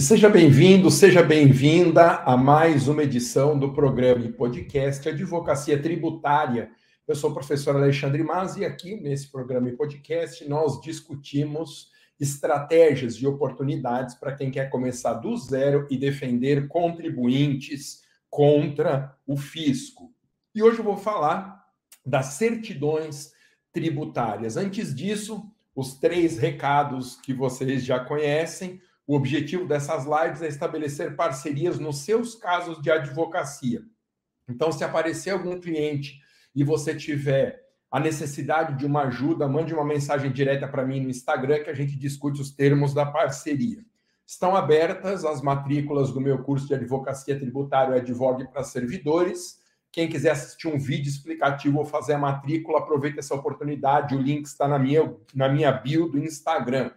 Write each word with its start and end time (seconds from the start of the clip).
Seja 0.00 0.30
bem-vindo, 0.30 0.90
seja 0.90 1.22
bem-vinda 1.22 2.22
a 2.24 2.34
mais 2.34 2.88
uma 2.88 3.02
edição 3.02 3.58
do 3.58 3.74
programa 3.74 4.24
e 4.24 4.32
podcast 4.32 5.06
Advocacia 5.06 5.80
Tributária. 5.80 6.70
Eu 7.06 7.14
sou 7.14 7.30
o 7.30 7.34
professor 7.34 7.76
Alexandre 7.76 8.22
Mas 8.22 8.56
e 8.56 8.64
aqui 8.64 8.96
nesse 8.96 9.30
programa 9.30 9.68
e 9.68 9.76
podcast 9.76 10.48
nós 10.48 10.80
discutimos 10.80 11.90
estratégias 12.18 13.16
e 13.16 13.26
oportunidades 13.26 14.14
para 14.14 14.34
quem 14.34 14.50
quer 14.50 14.70
começar 14.70 15.14
do 15.14 15.36
zero 15.36 15.86
e 15.90 15.98
defender 15.98 16.68
contribuintes 16.68 18.00
contra 18.30 19.14
o 19.26 19.36
fisco. 19.36 20.10
E 20.54 20.62
hoje 20.62 20.78
eu 20.78 20.84
vou 20.84 20.96
falar 20.96 21.66
das 22.04 22.26
certidões 22.26 23.32
tributárias. 23.72 24.56
Antes 24.56 24.94
disso, 24.94 25.44
os 25.76 25.94
três 25.94 26.38
recados 26.38 27.16
que 27.16 27.34
vocês 27.34 27.84
já 27.84 28.00
conhecem. 28.00 28.80
O 29.06 29.16
objetivo 29.16 29.66
dessas 29.66 30.04
lives 30.04 30.42
é 30.42 30.48
estabelecer 30.48 31.16
parcerias 31.16 31.78
nos 31.78 31.98
seus 31.98 32.34
casos 32.34 32.80
de 32.80 32.90
advocacia. 32.90 33.82
Então, 34.48 34.70
se 34.70 34.84
aparecer 34.84 35.30
algum 35.30 35.60
cliente 35.60 36.20
e 36.54 36.62
você 36.62 36.94
tiver 36.94 37.60
a 37.90 38.00
necessidade 38.00 38.78
de 38.78 38.86
uma 38.86 39.02
ajuda, 39.02 39.48
mande 39.48 39.74
uma 39.74 39.84
mensagem 39.84 40.32
direta 40.32 40.66
para 40.66 40.84
mim 40.84 41.00
no 41.00 41.10
Instagram 41.10 41.62
que 41.62 41.70
a 41.70 41.74
gente 41.74 41.96
discute 41.96 42.40
os 42.40 42.50
termos 42.50 42.94
da 42.94 43.04
parceria. 43.04 43.84
Estão 44.26 44.56
abertas 44.56 45.24
as 45.24 45.42
matrículas 45.42 46.10
do 46.10 46.20
meu 46.20 46.42
curso 46.42 46.66
de 46.66 46.74
advocacia 46.74 47.38
tributária 47.38 47.96
Advogue 47.96 48.48
para 48.48 48.62
servidores. 48.62 49.60
Quem 49.90 50.08
quiser 50.08 50.30
assistir 50.30 50.68
um 50.68 50.78
vídeo 50.78 51.10
explicativo 51.10 51.80
ou 51.80 51.84
fazer 51.84 52.14
a 52.14 52.18
matrícula, 52.18 52.78
aproveita 52.78 53.20
essa 53.20 53.34
oportunidade. 53.34 54.14
O 54.14 54.22
link 54.22 54.46
está 54.46 54.66
na 54.66 54.78
minha, 54.78 55.14
na 55.34 55.50
minha 55.50 55.70
bio 55.70 56.08
do 56.08 56.18
Instagram. 56.18 56.92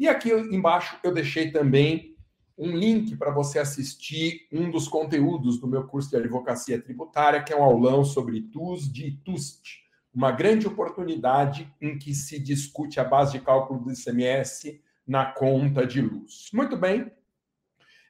E 0.00 0.08
aqui 0.08 0.32
embaixo 0.32 0.98
eu 1.04 1.12
deixei 1.12 1.52
também 1.52 2.16
um 2.56 2.74
link 2.74 3.14
para 3.16 3.30
você 3.30 3.58
assistir 3.58 4.48
um 4.50 4.70
dos 4.70 4.88
conteúdos 4.88 5.60
do 5.60 5.66
meu 5.66 5.86
curso 5.86 6.08
de 6.08 6.16
advocacia 6.16 6.80
tributária, 6.80 7.42
que 7.42 7.52
é 7.52 7.56
um 7.56 7.62
aulão 7.62 8.02
sobre 8.02 8.40
TUS 8.40 8.90
de 8.90 9.18
TUST, 9.22 9.82
uma 10.14 10.32
grande 10.32 10.66
oportunidade 10.66 11.70
em 11.82 11.98
que 11.98 12.14
se 12.14 12.38
discute 12.38 12.98
a 12.98 13.04
base 13.04 13.32
de 13.32 13.40
cálculo 13.40 13.78
do 13.78 13.92
ICMS 13.92 14.80
na 15.06 15.26
conta 15.26 15.86
de 15.86 16.00
luz. 16.00 16.48
Muito 16.50 16.78
bem. 16.78 17.12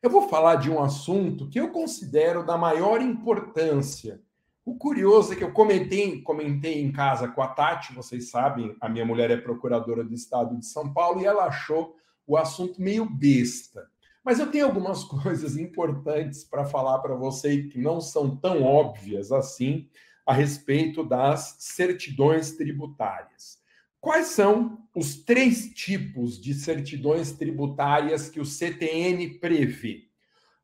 Eu 0.00 0.10
vou 0.10 0.28
falar 0.28 0.56
de 0.56 0.70
um 0.70 0.80
assunto 0.80 1.48
que 1.48 1.58
eu 1.58 1.72
considero 1.72 2.47
da 2.47 2.56
maior 2.56 3.02
importância. 3.02 4.22
O 4.70 4.76
curioso 4.76 5.32
é 5.32 5.36
que 5.36 5.42
eu 5.42 5.50
comentei, 5.50 6.22
comentei 6.22 6.80
em 6.80 6.92
casa 6.92 7.26
com 7.26 7.42
a 7.42 7.48
Tati, 7.48 7.92
vocês 7.92 8.30
sabem, 8.30 8.76
a 8.80 8.88
minha 8.88 9.04
mulher 9.04 9.28
é 9.28 9.36
procuradora 9.36 10.04
do 10.04 10.14
Estado 10.14 10.56
de 10.56 10.64
São 10.64 10.94
Paulo, 10.94 11.20
e 11.20 11.26
ela 11.26 11.46
achou 11.46 11.96
o 12.24 12.36
assunto 12.36 12.80
meio 12.80 13.04
besta. 13.04 13.91
Mas 14.24 14.38
eu 14.38 14.48
tenho 14.48 14.66
algumas 14.66 15.02
coisas 15.24 15.56
importantes 15.56 16.44
para 16.44 16.64
falar 16.64 17.00
para 17.00 17.16
você 17.16 17.64
que 17.64 17.80
não 17.80 18.00
são 18.00 18.36
tão 18.36 18.62
óbvias 18.62 19.32
assim 19.32 19.88
a 20.24 20.32
respeito 20.32 21.02
das 21.02 21.56
certidões 21.58 22.52
tributárias. 22.52 23.58
Quais 24.00 24.28
são 24.28 24.86
os 24.94 25.16
três 25.16 25.74
tipos 25.74 26.41
de 26.41 26.54
certidões 26.54 27.32
tributárias 27.32 28.28
que 28.28 28.38
o 28.38 28.46
CTN 28.46 29.30
prevê? 29.41 30.09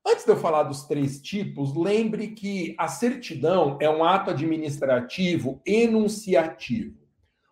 Antes 0.08 0.24
de 0.24 0.30
eu 0.30 0.36
falar 0.36 0.62
dos 0.62 0.84
três 0.84 1.20
tipos, 1.20 1.74
lembre 1.74 2.28
que 2.28 2.76
a 2.78 2.86
certidão 2.86 3.76
é 3.80 3.90
um 3.90 4.04
ato 4.04 4.30
administrativo 4.30 5.60
enunciativo. 5.66 6.96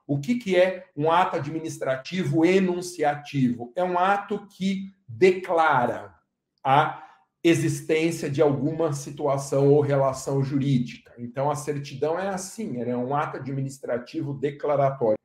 O 0.07 0.21
que, 0.21 0.37
que 0.37 0.55
é 0.57 0.87
um 0.97 1.11
ato 1.11 1.37
administrativo 1.37 2.45
enunciativo? 2.45 3.73
É 3.75 3.83
um 3.83 3.99
ato 3.99 4.47
que 4.47 4.95
declara 5.09 6.15
a 6.63 7.03
existência 7.43 8.31
de 8.31 8.41
alguma 8.41 8.93
situação 8.93 9.73
ou 9.73 9.81
relação 9.81 10.43
jurídica. 10.43 11.13
Então, 11.19 11.51
a 11.51 11.57
certidão 11.57 12.19
é 12.19 12.29
assim: 12.29 12.81
é 12.81 12.97
um 12.97 13.17
ato 13.17 13.39
administrativo 13.39 14.33
declaratório. 14.33 15.19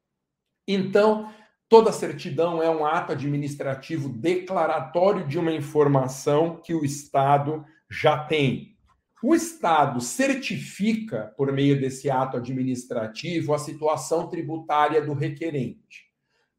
Então, 0.67 1.31
toda 1.69 1.91
certidão 1.91 2.61
é 2.61 2.69
um 2.69 2.83
ato 2.83 3.11
administrativo 3.11 4.09
declaratório 4.09 5.27
de 5.27 5.37
uma 5.37 5.51
informação 5.51 6.57
que 6.57 6.73
o 6.73 6.83
Estado 6.83 7.63
já 7.89 8.17
tem. 8.25 8.75
O 9.21 9.35
Estado 9.35 10.01
certifica, 10.01 11.31
por 11.37 11.51
meio 11.51 11.79
desse 11.79 12.09
ato 12.09 12.37
administrativo, 12.37 13.53
a 13.53 13.59
situação 13.59 14.27
tributária 14.27 15.01
do 15.01 15.13
requerente. 15.13 16.09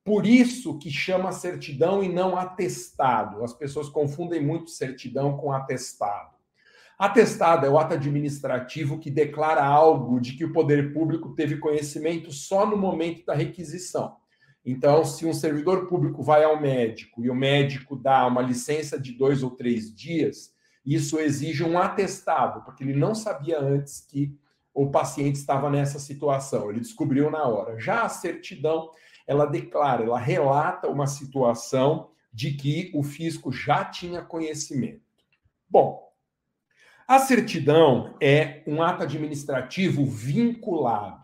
Por 0.04 0.26
isso 0.26 0.78
que 0.78 0.90
chama 0.90 1.32
certidão 1.32 2.02
e 2.02 2.08
não 2.08 2.36
atestado. 2.36 3.42
As 3.42 3.52
pessoas 3.52 3.88
confundem 3.88 4.44
muito 4.44 4.70
certidão 4.70 5.36
com 5.36 5.52
atestado. 5.52 6.36
Atestado 6.98 7.66
é 7.66 7.70
o 7.70 7.78
ato 7.78 7.94
administrativo 7.94 8.98
que 8.98 9.10
declara 9.10 9.64
algo 9.64 10.20
de 10.20 10.34
que 10.34 10.44
o 10.44 10.52
poder 10.52 10.92
público 10.92 11.34
teve 11.34 11.56
conhecimento 11.56 12.30
só 12.30 12.66
no 12.66 12.76
momento 12.76 13.24
da 13.24 13.34
requisição. 13.34 14.19
Então, 14.64 15.04
se 15.04 15.24
um 15.24 15.32
servidor 15.32 15.86
público 15.86 16.22
vai 16.22 16.44
ao 16.44 16.60
médico 16.60 17.24
e 17.24 17.30
o 17.30 17.34
médico 17.34 17.96
dá 17.96 18.26
uma 18.26 18.42
licença 18.42 18.98
de 18.98 19.12
dois 19.12 19.42
ou 19.42 19.50
três 19.50 19.94
dias, 19.94 20.54
isso 20.84 21.18
exige 21.18 21.64
um 21.64 21.78
atestado, 21.78 22.62
porque 22.64 22.84
ele 22.84 22.94
não 22.94 23.14
sabia 23.14 23.58
antes 23.58 24.00
que 24.00 24.36
o 24.72 24.90
paciente 24.90 25.36
estava 25.36 25.68
nessa 25.68 25.98
situação, 25.98 26.70
ele 26.70 26.80
descobriu 26.80 27.30
na 27.30 27.44
hora. 27.44 27.78
Já 27.78 28.02
a 28.02 28.08
certidão, 28.08 28.90
ela 29.26 29.46
declara, 29.46 30.04
ela 30.04 30.18
relata 30.18 30.88
uma 30.88 31.06
situação 31.06 32.10
de 32.32 32.52
que 32.52 32.90
o 32.94 33.02
fisco 33.02 33.50
já 33.50 33.84
tinha 33.84 34.22
conhecimento. 34.22 35.02
Bom, 35.68 36.10
a 37.06 37.18
certidão 37.18 38.14
é 38.20 38.62
um 38.66 38.80
ato 38.80 39.02
administrativo 39.02 40.06
vinculado, 40.06 41.19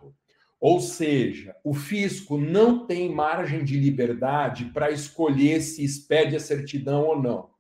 ou 0.69 0.81
seja, 0.81 1.55
o 1.63 1.73
fisco 1.73 2.37
não 2.37 2.89
tem 2.89 3.09
margem 3.09 3.63
de 3.63 3.79
liberdade 3.79 4.65
para 4.75 4.91
escolher 4.91 5.61
se 5.61 5.85
expede 5.85 6.35
a 6.35 6.41
certidão 6.41 7.05
ou 7.05 7.23
não. 7.23 7.51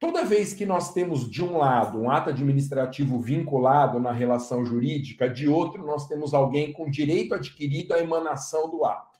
Toda 0.00 0.24
vez 0.24 0.54
que 0.54 0.64
nós 0.64 0.94
temos, 0.94 1.30
de 1.30 1.44
um 1.44 1.58
lado, 1.58 2.00
um 2.00 2.10
ato 2.10 2.30
administrativo 2.30 3.20
vinculado 3.20 4.00
na 4.00 4.10
relação 4.10 4.64
jurídica, 4.64 5.28
de 5.28 5.50
outro, 5.50 5.84
nós 5.84 6.08
temos 6.08 6.32
alguém 6.32 6.72
com 6.72 6.88
direito 6.88 7.34
adquirido 7.34 7.92
à 7.92 8.00
emanação 8.00 8.70
do 8.70 8.86
ato. 8.86 9.18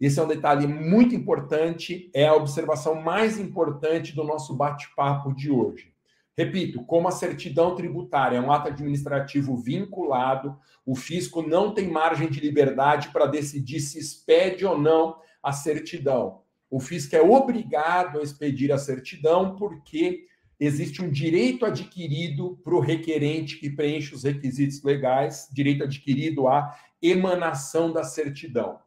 Esse 0.00 0.18
é 0.18 0.22
um 0.22 0.28
detalhe 0.28 0.66
muito 0.66 1.14
importante, 1.14 2.10
é 2.14 2.26
a 2.26 2.34
observação 2.34 2.94
mais 2.94 3.38
importante 3.38 4.16
do 4.16 4.24
nosso 4.24 4.56
bate-papo 4.56 5.34
de 5.34 5.50
hoje. 5.50 5.91
Repito, 6.36 6.82
como 6.84 7.08
a 7.08 7.12
certidão 7.12 7.74
tributária 7.74 8.38
é 8.38 8.40
um 8.40 8.50
ato 8.50 8.68
administrativo 8.68 9.56
vinculado, 9.56 10.58
o 10.84 10.94
fisco 10.94 11.42
não 11.42 11.74
tem 11.74 11.90
margem 11.90 12.28
de 12.30 12.40
liberdade 12.40 13.10
para 13.10 13.26
decidir 13.26 13.80
se 13.80 13.98
expede 13.98 14.64
ou 14.64 14.78
não 14.78 15.16
a 15.42 15.52
certidão. 15.52 16.42
O 16.70 16.80
fisco 16.80 17.14
é 17.14 17.20
obrigado 17.20 18.18
a 18.18 18.22
expedir 18.22 18.72
a 18.72 18.78
certidão 18.78 19.56
porque 19.56 20.26
existe 20.58 21.02
um 21.02 21.10
direito 21.10 21.66
adquirido 21.66 22.58
para 22.64 22.74
o 22.74 22.80
requerente 22.80 23.58
que 23.58 23.68
preenche 23.68 24.14
os 24.14 24.24
requisitos 24.24 24.82
legais, 24.82 25.48
direito 25.52 25.84
adquirido 25.84 26.48
à 26.48 26.74
emanação 27.02 27.92
da 27.92 28.04
certidão. 28.04 28.78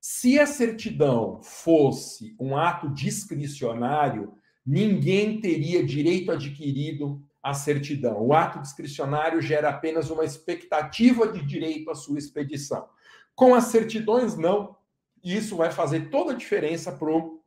Se 0.00 0.40
a 0.40 0.46
certidão 0.46 1.40
fosse 1.42 2.34
um 2.40 2.56
ato 2.56 2.88
discricionário, 2.88 4.32
ninguém 4.66 5.40
teria 5.40 5.84
direito 5.84 6.30
adquirido 6.30 7.22
à 7.42 7.54
certidão. 7.54 8.20
O 8.22 8.32
ato 8.32 8.60
discricionário 8.60 9.40
gera 9.40 9.70
apenas 9.70 10.10
uma 10.10 10.24
expectativa 10.24 11.28
de 11.28 11.44
direito 11.44 11.90
à 11.90 11.94
sua 11.94 12.18
expedição. 12.18 12.86
Com 13.34 13.54
as 13.54 13.64
certidões, 13.64 14.36
não. 14.36 14.76
Isso 15.22 15.56
vai 15.56 15.70
fazer 15.70 16.10
toda 16.10 16.32
a 16.32 16.36
diferença 16.36 16.92
para 16.92 17.10
o 17.10 17.40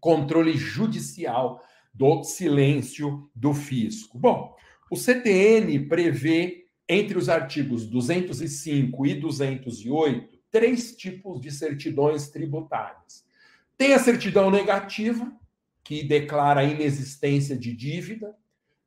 controle 0.00 0.56
judicial 0.56 1.62
do 1.92 2.22
silêncio 2.22 3.28
do 3.34 3.52
fisco. 3.52 4.18
Bom, 4.18 4.54
o 4.90 4.96
CTN 4.96 5.88
prevê, 5.88 6.66
entre 6.88 7.18
os 7.18 7.28
artigos 7.28 7.86
205 7.86 9.06
e 9.06 9.14
208, 9.14 10.38
três 10.50 10.96
tipos 10.96 11.40
de 11.40 11.50
certidões 11.50 12.30
tributárias. 12.30 13.24
Tem 13.76 13.92
a 13.92 13.98
certidão 13.98 14.50
negativa, 14.50 15.30
que 15.88 16.02
declara 16.02 16.60
a 16.60 16.64
inexistência 16.64 17.56
de 17.56 17.72
dívida, 17.72 18.36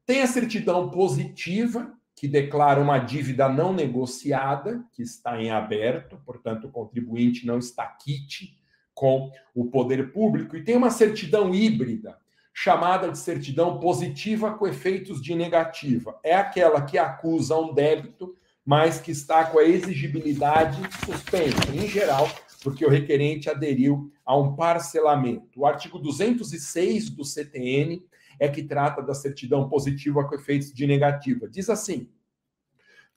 tem 0.06 0.21
a 0.21 0.27
certidão 0.27 0.92
positiva, 0.92 1.92
que 2.15 2.27
declara 2.27 2.80
uma 2.80 3.00
dívida 3.00 3.50
não 3.50 3.74
negociada, 3.74 4.86
que 4.92 5.01
está 5.01 5.42
em 5.42 5.50
aberto, 5.50 6.21
portanto, 6.24 6.68
o 6.68 6.71
contribuinte 6.71 7.44
não 7.44 7.57
está 7.57 7.88
quite 7.88 8.56
com 8.94 9.31
o 9.56 9.65
poder 9.65 10.12
público, 10.12 10.56
e 10.56 10.63
tem 10.63 10.77
uma 10.77 10.92
certidão 10.92 11.51
híbrida, 11.56 12.19
chamada 12.53 13.09
de 13.09 13.18
certidão 13.18 13.80
positiva 13.80 14.53
com 14.53 14.68
efeitos 14.68 15.19
de 15.24 15.33
negativa. 15.33 16.19
É 16.24 16.36
aquela 16.36 16.83
que 16.83 17.00
acusa 17.00 17.57
um 17.57 17.74
débito, 17.74 18.36
mas 18.63 19.00
que 19.00 19.09
está 19.09 19.44
com 19.45 19.57
a 19.57 19.63
exigibilidade 19.63 20.80
suspensa. 21.03 21.74
Em 21.74 21.88
geral, 21.88 22.30
porque 22.61 22.85
o 22.85 22.89
requerente 22.89 23.49
aderiu 23.49 24.11
a 24.25 24.37
um 24.37 24.55
parcelamento. 24.55 25.59
O 25.59 25.65
artigo 25.65 25.99
206 25.99 27.09
do 27.09 27.25
CTN 27.25 28.03
é 28.39 28.47
que 28.47 28.63
trata 28.63 29.01
da 29.01 29.13
certidão 29.13 29.67
positiva 29.67 30.27
com 30.27 30.35
efeitos 30.35 30.73
de 30.73 30.87
negativa. 30.87 31.49
Diz 31.49 31.69
assim: 31.69 32.09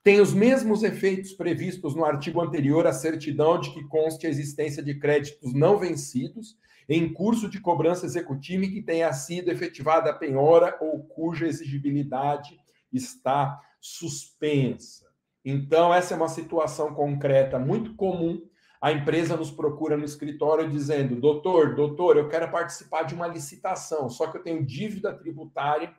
tem 0.04 0.20
os 0.20 0.34
mesmos 0.34 0.82
efeitos 0.82 1.32
previstos 1.32 1.94
no 1.94 2.04
artigo 2.04 2.42
anterior 2.42 2.86
à 2.86 2.92
certidão 2.92 3.58
de 3.58 3.72
que 3.72 3.82
conste 3.84 4.26
a 4.26 4.30
existência 4.30 4.82
de 4.82 4.94
créditos 4.98 5.54
não 5.54 5.78
vencidos 5.78 6.58
em 6.86 7.10
curso 7.10 7.48
de 7.48 7.58
cobrança 7.58 8.04
executiva 8.04 8.64
e 8.64 8.70
que 8.70 8.82
tenha 8.82 9.10
sido 9.14 9.50
efetivada 9.50 10.10
a 10.10 10.14
penhora 10.14 10.76
ou 10.80 11.02
cuja 11.04 11.46
exigibilidade 11.46 12.58
está 12.92 13.58
suspensa. 13.80 15.06
Então, 15.42 15.92
essa 15.92 16.12
é 16.12 16.16
uma 16.16 16.28
situação 16.28 16.94
concreta 16.94 17.58
muito 17.58 17.94
comum. 17.94 18.42
A 18.84 18.92
empresa 18.92 19.34
nos 19.34 19.50
procura 19.50 19.96
no 19.96 20.04
escritório 20.04 20.68
dizendo: 20.68 21.16
doutor, 21.18 21.74
doutor, 21.74 22.18
eu 22.18 22.28
quero 22.28 22.50
participar 22.50 23.04
de 23.04 23.14
uma 23.14 23.26
licitação, 23.26 24.10
só 24.10 24.26
que 24.26 24.36
eu 24.36 24.42
tenho 24.42 24.62
dívida 24.62 25.10
tributária 25.10 25.90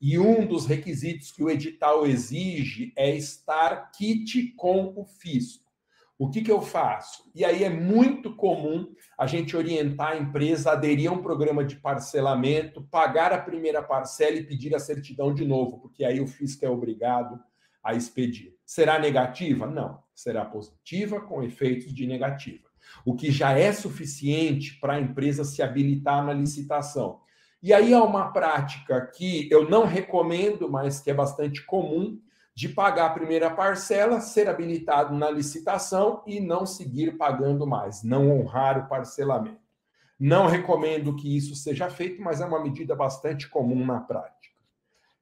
e 0.00 0.18
um 0.18 0.44
dos 0.44 0.66
requisitos 0.66 1.30
que 1.30 1.44
o 1.44 1.48
edital 1.48 2.04
exige 2.04 2.92
é 2.96 3.14
estar 3.14 3.92
kit 3.92 4.54
com 4.56 4.92
o 4.96 5.04
fisco. 5.04 5.70
O 6.18 6.30
que, 6.30 6.42
que 6.42 6.50
eu 6.50 6.60
faço? 6.60 7.30
E 7.32 7.44
aí 7.44 7.62
é 7.62 7.70
muito 7.70 8.34
comum 8.34 8.92
a 9.16 9.24
gente 9.28 9.56
orientar 9.56 10.08
a 10.08 10.16
empresa 10.16 10.70
a 10.70 10.72
aderir 10.72 11.08
a 11.08 11.14
um 11.14 11.22
programa 11.22 11.64
de 11.64 11.76
parcelamento, 11.76 12.82
pagar 12.90 13.32
a 13.32 13.40
primeira 13.40 13.80
parcela 13.80 14.34
e 14.34 14.44
pedir 14.44 14.74
a 14.74 14.80
certidão 14.80 15.32
de 15.32 15.44
novo, 15.44 15.78
porque 15.78 16.04
aí 16.04 16.20
o 16.20 16.26
fisco 16.26 16.64
é 16.64 16.68
obrigado 16.68 17.38
a 17.82 17.94
expedir. 17.94 18.54
Será 18.64 18.98
negativa? 18.98 19.66
Não. 19.66 20.02
Será 20.14 20.44
positiva 20.44 21.20
com 21.20 21.42
efeitos 21.42 21.92
de 21.92 22.06
negativa. 22.06 22.68
O 23.04 23.14
que 23.14 23.30
já 23.30 23.58
é 23.58 23.72
suficiente 23.72 24.78
para 24.80 24.94
a 24.94 25.00
empresa 25.00 25.44
se 25.44 25.62
habilitar 25.62 26.24
na 26.24 26.32
licitação. 26.32 27.20
E 27.62 27.72
aí 27.72 27.94
há 27.94 28.02
uma 28.02 28.32
prática 28.32 29.00
que 29.06 29.48
eu 29.50 29.68
não 29.68 29.84
recomendo, 29.84 30.70
mas 30.70 31.00
que 31.00 31.10
é 31.10 31.14
bastante 31.14 31.64
comum, 31.64 32.20
de 32.54 32.68
pagar 32.68 33.06
a 33.06 33.14
primeira 33.14 33.50
parcela, 33.50 34.20
ser 34.20 34.48
habilitado 34.48 35.14
na 35.14 35.30
licitação 35.30 36.22
e 36.26 36.38
não 36.38 36.66
seguir 36.66 37.16
pagando 37.16 37.66
mais, 37.66 38.02
não 38.02 38.30
honrar 38.30 38.78
o 38.78 38.88
parcelamento. 38.88 39.62
Não 40.18 40.46
recomendo 40.46 41.16
que 41.16 41.36
isso 41.36 41.54
seja 41.56 41.88
feito, 41.88 42.20
mas 42.22 42.40
é 42.40 42.44
uma 42.44 42.62
medida 42.62 42.94
bastante 42.94 43.48
comum 43.48 43.84
na 43.84 44.00
prática. 44.00 44.56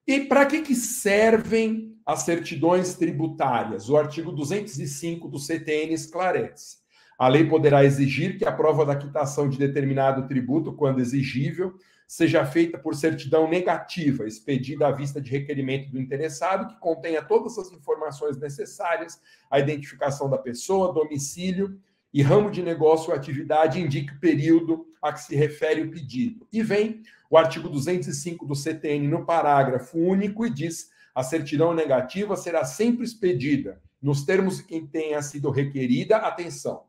E 0.06 0.20
para 0.20 0.44
que, 0.44 0.62
que 0.62 0.74
servem 0.74 1.89
as 2.04 2.22
certidões 2.22 2.94
tributárias? 2.94 3.88
O 3.88 3.96
artigo 3.96 4.32
205 4.32 5.28
do 5.28 5.38
CTN 5.38 5.92
esclarece. 5.92 6.78
A 7.18 7.28
lei 7.28 7.44
poderá 7.44 7.84
exigir 7.84 8.38
que 8.38 8.46
a 8.46 8.52
prova 8.52 8.84
da 8.86 8.96
quitação 8.96 9.48
de 9.48 9.58
determinado 9.58 10.26
tributo, 10.26 10.72
quando 10.72 11.00
exigível, 11.00 11.74
seja 12.10 12.44
feita 12.44 12.76
por 12.76 12.94
certidão 12.96 13.48
negativa, 13.48 14.26
expedida 14.26 14.88
à 14.88 14.90
vista 14.90 15.20
de 15.20 15.30
requerimento 15.30 15.92
do 15.92 16.00
interessado, 16.00 16.66
que 16.66 16.80
contenha 16.80 17.22
todas 17.22 17.56
as 17.56 17.70
informações 17.70 18.36
necessárias, 18.36 19.20
a 19.50 19.60
identificação 19.60 20.28
da 20.28 20.36
pessoa, 20.36 20.92
domicílio 20.92 21.78
e 22.12 22.20
ramo 22.20 22.50
de 22.50 22.62
negócio 22.62 23.10
ou 23.10 23.16
atividade, 23.16 23.80
indique 23.80 24.12
o 24.12 24.18
período 24.18 24.86
a 25.00 25.12
que 25.12 25.20
se 25.20 25.36
refere 25.36 25.82
o 25.82 25.90
pedido. 25.90 26.48
E 26.52 26.62
vem 26.62 27.02
o 27.30 27.38
artigo 27.38 27.68
205 27.68 28.44
do 28.44 28.56
CTN 28.56 29.06
no 29.06 29.24
parágrafo 29.24 29.96
único 29.96 30.44
e 30.44 30.50
diz: 30.50 30.90
a 31.14 31.22
certidão 31.22 31.74
negativa 31.74 32.36
será 32.36 32.64
sempre 32.64 33.04
expedida 33.04 33.82
nos 34.00 34.24
termos 34.24 34.60
em 34.70 34.86
que 34.86 34.92
tenha 34.92 35.20
sido 35.22 35.50
requerida, 35.50 36.16
atenção, 36.18 36.84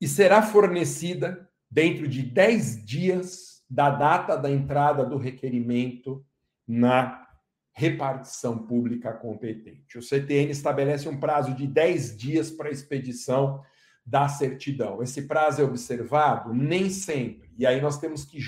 e 0.00 0.08
será 0.08 0.42
fornecida 0.42 1.48
dentro 1.70 2.08
de 2.08 2.22
10 2.22 2.84
dias 2.84 3.62
da 3.68 3.90
data 3.90 4.36
da 4.36 4.50
entrada 4.50 5.04
do 5.04 5.18
requerimento 5.18 6.24
na 6.66 7.26
repartição 7.72 8.58
pública 8.58 9.12
competente. 9.12 9.98
O 9.98 10.02
CTN 10.02 10.50
estabelece 10.50 11.08
um 11.08 11.20
prazo 11.20 11.54
de 11.54 11.66
10 11.66 12.16
dias 12.16 12.50
para 12.50 12.68
a 12.68 12.72
expedição 12.72 13.62
da 14.04 14.26
certidão. 14.26 15.02
Esse 15.02 15.28
prazo 15.28 15.60
é 15.60 15.64
observado? 15.64 16.52
Nem 16.52 16.90
sempre. 16.90 17.50
E 17.56 17.66
aí 17.66 17.80
nós 17.80 17.98
temos 17.98 18.24
que 18.24 18.40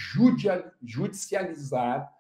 judicializar 0.83 2.11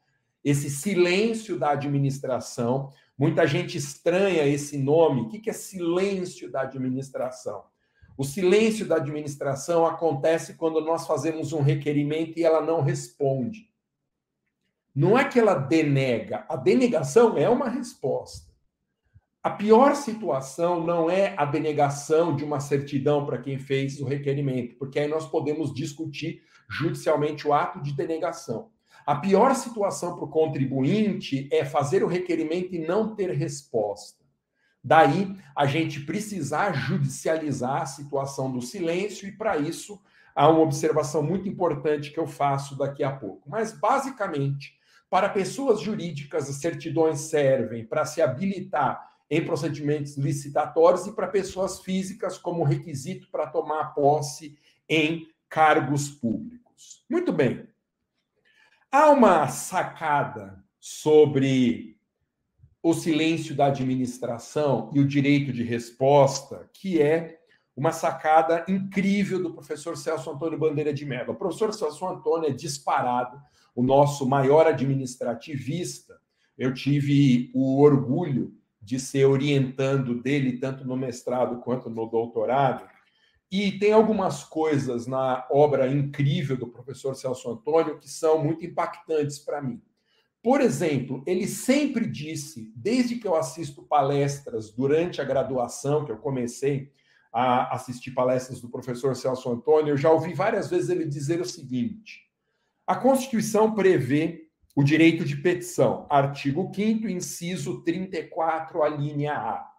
esse 0.45 0.71
silêncio 0.71 1.59
da 1.59 1.71
administração. 1.71 2.91
Muita 3.17 3.47
gente 3.47 3.77
estranha 3.77 4.47
esse 4.47 4.79
nome. 4.79 5.23
O 5.23 5.29
que 5.29 5.51
é 5.51 5.53
silêncio 5.53 6.51
da 6.51 6.63
administração? 6.63 7.65
O 8.17 8.25
silêncio 8.25 8.87
da 8.87 8.97
administração 8.97 9.87
acontece 9.87 10.55
quando 10.55 10.81
nós 10.81 11.07
fazemos 11.07 11.53
um 11.53 11.63
requerimento 11.63 12.39
e 12.39 12.45
ela 12.45 12.61
não 12.61 12.83
responde. 12.83 13.71
Não 14.95 15.19
é 15.19 15.25
que 15.25 15.39
ela 15.39 15.55
denega, 15.55 16.45
a 16.49 16.57
denegação 16.57 17.39
é 17.39 17.49
uma 17.49 17.69
resposta. 17.69 18.51
A 19.43 19.49
pior 19.49 19.95
situação 19.95 20.85
não 20.85 21.09
é 21.09 21.35
a 21.39 21.47
denegação 21.47 22.37
de 22.37 22.45
uma 22.45 22.61
certidão 22.61 23.25
para 23.25 23.39
quem 23.39 23.59
fez 23.59 23.99
o 24.01 24.05
requerimento, 24.05 24.77
porque 24.77 24.99
aí 24.99 25.09
nós 25.09 25.27
podemos 25.27 25.73
discutir 25.73 26.43
judicialmente 26.69 27.49
o 27.49 27.55
ato 27.55 27.81
de 27.81 27.95
denegação. 27.95 28.71
A 29.07 29.17
pior 29.17 29.55
situação 29.55 30.15
para 30.15 30.25
o 30.25 30.29
contribuinte 30.29 31.49
é 31.51 31.65
fazer 31.65 32.05
o 32.05 32.09
requerimento 32.09 32.75
e 32.75 32.87
não 32.87 33.15
ter 33.15 33.31
resposta. 33.31 34.25
Daí 34.83 35.37
a 35.55 35.67
gente 35.67 36.01
precisar 36.01 36.73
judicializar 36.73 37.83
a 37.83 37.87
situação 37.87 38.51
do 38.51 38.63
silêncio, 38.63 39.29
e 39.29 39.33
para 39.33 39.59
isso 39.59 40.01
há 40.35 40.49
uma 40.49 40.61
observação 40.61 41.23
muito 41.23 41.49
importante 41.49 42.11
que 42.11 42.19
eu 42.19 42.27
faço 42.27 42.77
daqui 42.77 43.05
a 43.05 43.13
pouco. 43.13 43.49
Mas, 43.49 43.73
basicamente, 43.73 44.79
para 45.11 45.29
pessoas 45.29 45.81
jurídicas, 45.81 46.49
as 46.49 46.57
certidões 46.57 47.21
servem 47.21 47.85
para 47.85 48.07
se 48.07 48.23
habilitar 48.23 49.11
em 49.29 49.45
procedimentos 49.45 50.17
licitatórios 50.17 51.07
e 51.07 51.13
para 51.13 51.29
pessoas 51.29 51.81
físicas 51.81 52.39
como 52.39 52.65
requisito 52.65 53.29
para 53.31 53.47
tomar 53.47 53.95
posse 53.95 54.59
em 54.89 55.29
cargos 55.49 56.09
públicos. 56.09 57.05
Muito 57.09 57.33
bem. 57.33 57.69
Há 58.93 59.09
uma 59.11 59.47
sacada 59.47 60.65
sobre 60.81 61.97
o 62.83 62.93
silêncio 62.93 63.55
da 63.55 63.67
administração 63.67 64.91
e 64.93 64.99
o 64.99 65.07
direito 65.07 65.53
de 65.53 65.63
resposta, 65.63 66.69
que 66.73 67.01
é 67.01 67.39
uma 67.77 67.93
sacada 67.93 68.65
incrível 68.69 69.41
do 69.41 69.55
professor 69.55 69.97
Celso 69.97 70.29
Antônio 70.29 70.59
Bandeira 70.59 70.93
de 70.93 71.07
Mello. 71.07 71.35
O 71.35 71.37
professor 71.37 71.73
Celso 71.73 72.05
Antônio 72.05 72.49
é 72.49 72.53
disparado 72.53 73.41
o 73.77 73.83
nosso 73.83 74.29
maior 74.29 74.67
administrativista. 74.67 76.19
Eu 76.59 76.75
tive 76.75 77.49
o 77.55 77.81
orgulho 77.81 78.53
de 78.83 78.99
ser 78.99 79.25
orientando 79.25 80.21
dele, 80.21 80.59
tanto 80.59 80.85
no 80.85 80.97
mestrado 80.97 81.61
quanto 81.61 81.89
no 81.89 82.07
doutorado. 82.07 82.85
E 83.51 83.73
tem 83.79 83.93
algumas 83.93 84.45
coisas 84.45 85.07
na 85.07 85.47
obra 85.51 85.89
incrível 85.89 86.57
do 86.57 86.69
professor 86.69 87.17
Celso 87.17 87.51
Antônio 87.51 87.99
que 87.99 88.09
são 88.09 88.43
muito 88.43 88.65
impactantes 88.65 89.41
para 89.41 89.61
mim. 89.61 89.83
Por 90.43 90.61
exemplo, 90.61 91.23
ele 91.27 91.47
sempre 91.47 92.07
disse, 92.07 92.73
desde 92.75 93.17
que 93.17 93.27
eu 93.27 93.35
assisto 93.35 93.83
palestras 93.83 94.71
durante 94.71 95.21
a 95.21 95.25
graduação, 95.25 96.05
que 96.05 96.13
eu 96.13 96.17
comecei 96.17 96.93
a 97.33 97.75
assistir 97.75 98.13
palestras 98.13 98.61
do 98.61 98.69
professor 98.69 99.15
Celso 99.15 99.51
Antônio, 99.51 99.93
eu 99.93 99.97
já 99.97 100.11
ouvi 100.11 100.33
várias 100.33 100.71
vezes 100.71 100.89
ele 100.89 101.05
dizer 101.05 101.41
o 101.41 101.45
seguinte: 101.45 102.21
a 102.87 102.97
Constituição 102.97 103.75
prevê 103.75 104.49
o 104.75 104.83
direito 104.83 105.25
de 105.25 105.37
petição, 105.37 106.07
artigo 106.09 106.71
5, 106.75 107.09
inciso 107.09 107.83
34, 107.83 108.83
a 108.83 108.89
linha 108.89 109.35
A. 109.35 109.71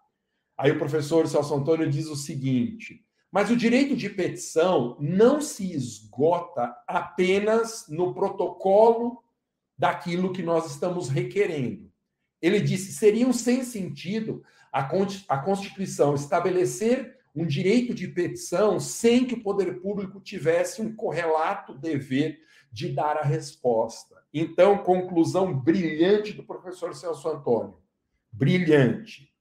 Aí 0.56 0.70
o 0.70 0.78
professor 0.78 1.26
Celso 1.26 1.54
Antônio 1.54 1.90
diz 1.90 2.06
o 2.06 2.16
seguinte: 2.16 3.04
mas 3.32 3.50
o 3.50 3.56
direito 3.56 3.96
de 3.96 4.10
petição 4.10 4.94
não 5.00 5.40
se 5.40 5.72
esgota 5.72 6.76
apenas 6.86 7.86
no 7.88 8.12
protocolo 8.12 9.24
daquilo 9.76 10.34
que 10.34 10.42
nós 10.42 10.70
estamos 10.70 11.08
requerendo. 11.08 11.90
Ele 12.42 12.60
disse: 12.60 12.92
seria 12.92 13.26
um 13.26 13.32
sem 13.32 13.64
sentido 13.64 14.44
a 14.70 15.38
Constituição 15.38 16.14
estabelecer 16.14 17.18
um 17.34 17.46
direito 17.46 17.94
de 17.94 18.06
petição 18.08 18.78
sem 18.78 19.24
que 19.24 19.34
o 19.34 19.42
poder 19.42 19.80
público 19.80 20.20
tivesse 20.20 20.82
um 20.82 20.94
correlato 20.94 21.74
dever 21.74 22.38
de 22.70 22.90
dar 22.90 23.16
a 23.16 23.22
resposta. 23.22 24.16
Então, 24.32 24.78
conclusão 24.78 25.58
brilhante 25.58 26.34
do 26.34 26.42
professor 26.42 26.94
Celso 26.94 27.28
Antônio. 27.28 27.78
Brilhante. 28.30 29.31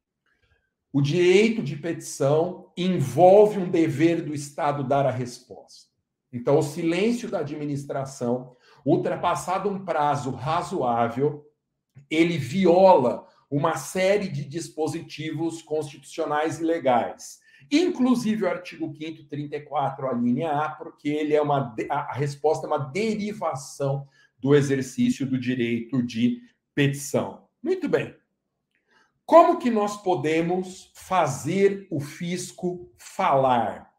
O 0.94 1.02
direito 1.02 1.64
de 1.64 1.78
petição 1.78 2.72
envolve 2.76 3.58
um 3.58 3.70
dever 3.70 4.22
do 4.22 4.34
Estado 4.34 4.84
dar 4.84 5.06
a 5.06 5.12
resposta. 5.12 5.90
Então, 6.34 6.58
o 6.58 6.64
silêncio 6.64 7.30
da 7.30 7.40
administração 7.40 8.56
ultrapassado 8.86 9.70
um 9.70 9.86
prazo 9.86 10.32
razoável, 10.32 11.46
ele 12.10 12.38
viola 12.38 13.28
uma 13.50 13.76
série 13.76 14.28
de 14.28 14.46
dispositivos 14.46 15.62
constitucionais 15.62 16.60
e 16.60 16.64
legais. 16.64 17.40
inclusive 17.72 18.44
o 18.44 18.50
artigo 18.50 18.94
5 18.98 19.26
34, 19.26 20.10
a 20.10 20.14
linha 20.14 20.52
A, 20.52 20.70
porque 20.70 21.10
ele 21.10 21.34
é 21.34 21.42
uma 21.42 21.76
a 21.90 22.14
resposta 22.14 22.66
é 22.66 22.68
uma 22.68 22.80
derivação 22.80 24.08
do 24.40 24.56
exercício 24.56 25.26
do 25.26 25.40
direito 25.40 26.02
de 26.02 26.42
petição. 26.74 27.48
Muito 27.62 27.88
bem. 27.88 28.16
Como 29.32 29.60
que 29.60 29.72
nós 29.72 29.96
podemos 29.96 30.92
fazer 30.94 31.88
o 31.90 32.02
fisco 32.02 32.92
falar? 32.98 33.90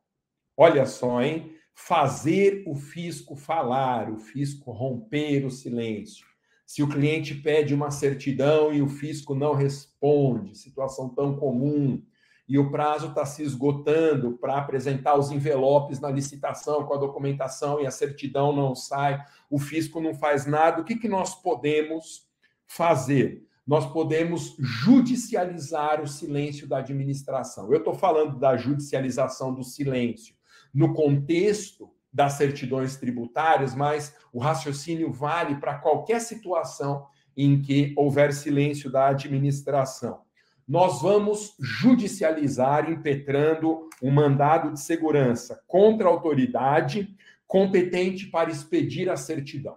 Olha 0.54 0.84
só, 0.84 1.22
hein? 1.22 1.56
Fazer 1.74 2.62
o 2.66 2.74
fisco 2.74 3.34
falar, 3.34 4.10
o 4.10 4.18
fisco 4.18 4.70
romper 4.72 5.46
o 5.46 5.50
silêncio. 5.50 6.26
Se 6.66 6.82
o 6.82 6.86
cliente 6.86 7.34
pede 7.34 7.72
uma 7.72 7.90
certidão 7.90 8.74
e 8.74 8.82
o 8.82 8.88
fisco 8.90 9.34
não 9.34 9.54
responde, 9.54 10.54
situação 10.54 11.08
tão 11.08 11.34
comum, 11.34 12.04
e 12.46 12.58
o 12.58 12.70
prazo 12.70 13.06
está 13.06 13.24
se 13.24 13.42
esgotando 13.42 14.32
para 14.32 14.58
apresentar 14.58 15.18
os 15.18 15.30
envelopes 15.30 15.98
na 15.98 16.10
licitação 16.10 16.84
com 16.84 16.92
a 16.92 16.98
documentação 16.98 17.80
e 17.80 17.86
a 17.86 17.90
certidão 17.90 18.54
não 18.54 18.74
sai, 18.74 19.18
o 19.48 19.58
fisco 19.58 19.98
não 19.98 20.12
faz 20.12 20.44
nada, 20.44 20.82
o 20.82 20.84
que, 20.84 20.94
que 20.94 21.08
nós 21.08 21.34
podemos 21.34 22.28
fazer? 22.66 23.50
Nós 23.66 23.87
podemos 23.92 24.57
judicializar 24.59 26.00
o 26.00 26.09
silêncio 26.09 26.66
da 26.66 26.78
administração. 26.78 27.73
Eu 27.73 27.78
estou 27.78 27.95
falando 27.95 28.38
da 28.38 28.57
judicialização 28.57 29.54
do 29.54 29.62
silêncio 29.62 30.35
no 30.75 30.95
contexto 30.95 31.90
das 32.12 32.35
certidões 32.35 32.97
tributárias, 32.97 33.75
mas 33.75 34.14
o 34.33 34.38
raciocínio 34.38 35.12
vale 35.12 35.57
para 35.57 35.78
qualquer 35.78 36.21
situação 36.21 37.07
em 37.37 37.62
que 37.62 37.95
houver 37.97 38.33
silêncio 38.33 38.90
da 38.90 39.09
administração 39.09 40.21
nós 40.66 41.02
vamos 41.02 41.54
judicializar, 41.61 42.90
impetrando 42.90 43.88
um 44.02 44.11
mandado 44.11 44.73
de 44.73 44.81
segurança 44.81 45.62
contra 45.66 46.09
a 46.09 46.11
autoridade 46.11 47.14
competente 47.47 48.26
para 48.26 48.50
expedir 48.50 49.11
a 49.11 49.16
certidão. 49.16 49.76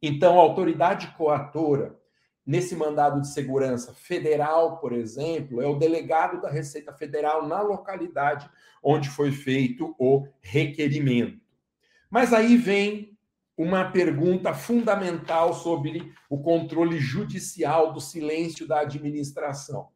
Então, 0.00 0.38
a 0.38 0.42
autoridade 0.42 1.08
coatora, 1.16 1.98
nesse 2.46 2.76
mandado 2.76 3.20
de 3.20 3.28
segurança 3.28 3.92
federal, 3.92 4.78
por 4.78 4.92
exemplo, 4.92 5.60
é 5.60 5.66
o 5.66 5.74
delegado 5.74 6.40
da 6.40 6.48
Receita 6.48 6.92
Federal 6.92 7.48
na 7.48 7.60
localidade 7.60 8.48
onde 8.82 9.08
foi 9.08 9.32
feito 9.32 9.96
o 9.98 10.26
requerimento. 10.40 11.40
Mas 12.08 12.32
aí 12.32 12.56
vem 12.56 13.18
uma 13.58 13.90
pergunta 13.90 14.54
fundamental 14.54 15.54
sobre 15.54 16.12
o 16.30 16.38
controle 16.38 16.98
judicial 16.98 17.92
do 17.92 18.00
silêncio 18.00 18.68
da 18.68 18.80
administração. 18.80 19.88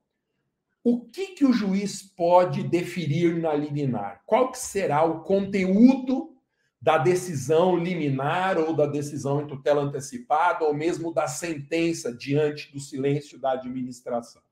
O 0.82 1.04
que, 1.04 1.28
que 1.28 1.44
o 1.44 1.52
juiz 1.52 2.02
pode 2.02 2.62
deferir 2.62 3.38
na 3.38 3.52
liminar? 3.52 4.22
Qual 4.24 4.50
que 4.50 4.58
será 4.58 5.04
o 5.04 5.20
conteúdo 5.20 6.34
da 6.80 6.96
decisão 6.98 7.76
liminar 7.76 8.58
ou 8.58 8.74
da 8.74 8.86
decisão 8.86 9.42
em 9.42 9.46
tutela 9.46 9.82
antecipada 9.82 10.64
ou 10.64 10.72
mesmo 10.72 11.12
da 11.12 11.26
sentença 11.26 12.14
diante 12.14 12.72
do 12.72 12.80
silêncio 12.80 13.38
da 13.38 13.52
administração? 13.52 14.42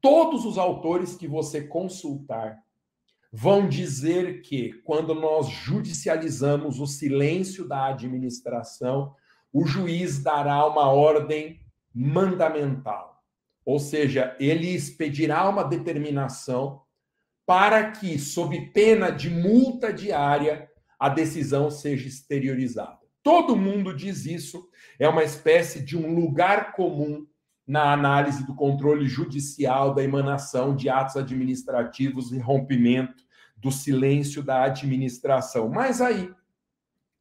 Todos 0.00 0.44
os 0.44 0.58
autores 0.58 1.16
que 1.16 1.28
você 1.28 1.62
consultar 1.62 2.58
vão 3.32 3.68
dizer 3.68 4.42
que 4.42 4.72
quando 4.84 5.14
nós 5.14 5.48
judicializamos 5.48 6.80
o 6.80 6.86
silêncio 6.86 7.66
da 7.66 7.86
administração, 7.86 9.14
o 9.52 9.66
juiz 9.66 10.22
dará 10.22 10.66
uma 10.66 10.88
ordem 10.88 11.60
mandamental 11.92 13.14
ou 13.64 13.78
seja, 13.78 14.36
ele 14.38 14.68
expedirá 14.68 15.48
uma 15.48 15.64
determinação 15.64 16.82
para 17.46 17.90
que, 17.92 18.18
sob 18.18 18.72
pena 18.72 19.10
de 19.10 19.30
multa 19.30 19.92
diária, 19.92 20.70
a 20.98 21.08
decisão 21.08 21.70
seja 21.70 22.08
exteriorizada. 22.08 23.00
Todo 23.22 23.56
mundo 23.56 23.94
diz 23.94 24.26
isso, 24.26 24.68
é 24.98 25.08
uma 25.08 25.24
espécie 25.24 25.82
de 25.82 25.96
um 25.96 26.14
lugar 26.14 26.72
comum 26.72 27.26
na 27.66 27.92
análise 27.92 28.46
do 28.46 28.54
controle 28.54 29.06
judicial 29.06 29.94
da 29.94 30.02
emanação 30.02 30.76
de 30.76 30.88
atos 30.88 31.16
administrativos 31.16 32.32
e 32.32 32.38
rompimento 32.38 33.24
do 33.56 33.70
silêncio 33.70 34.42
da 34.42 34.64
administração. 34.64 35.70
Mas 35.70 36.00
aí, 36.02 36.30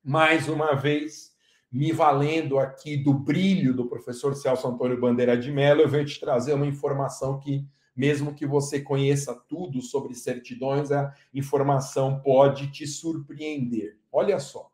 mais 0.03 0.49
uma 0.49 0.75
vez, 0.75 1.31
me 1.71 1.91
valendo 1.91 2.59
aqui 2.59 2.97
do 2.97 3.13
brilho 3.13 3.73
do 3.73 3.87
professor 3.87 4.35
Celso 4.35 4.67
Antônio 4.67 4.99
Bandeira 4.99 5.37
de 5.37 5.51
Mello, 5.51 5.81
eu 5.81 5.89
venho 5.89 6.05
te 6.05 6.19
trazer 6.19 6.53
uma 6.53 6.67
informação 6.67 7.39
que, 7.39 7.65
mesmo 7.95 8.33
que 8.33 8.45
você 8.45 8.81
conheça 8.81 9.33
tudo 9.47 9.81
sobre 9.81 10.15
certidões, 10.15 10.91
a 10.91 11.13
informação 11.33 12.19
pode 12.21 12.71
te 12.71 12.87
surpreender. 12.87 13.97
Olha 14.11 14.39
só. 14.39 14.71